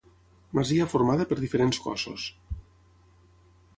[0.59, 2.25] Masia formada per diferents cossos.